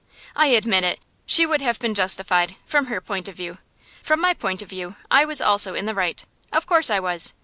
[0.35, 3.59] I admit it; she would have been justified from her point of view.
[4.01, 7.35] From my point of view I was also in the right; of course I was.